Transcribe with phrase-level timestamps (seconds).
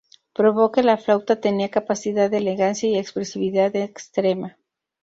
[0.37, 4.57] Probó que la flauta tenía capacidad de elegancia y expresividad extrema.